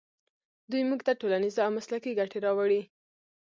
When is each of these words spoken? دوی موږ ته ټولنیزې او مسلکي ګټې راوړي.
دوی 0.71 0.83
موږ 0.89 0.99
ته 1.07 1.13
ټولنیزې 1.21 1.59
او 1.65 1.71
مسلکي 1.77 2.11
ګټې 2.19 2.39
راوړي. 2.45 2.81